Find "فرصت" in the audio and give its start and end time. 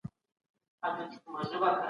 1.25-1.55